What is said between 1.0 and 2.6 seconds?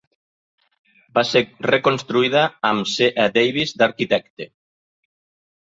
Va ser reconstruïda,